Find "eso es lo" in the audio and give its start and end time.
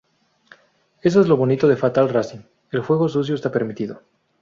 1.03-1.37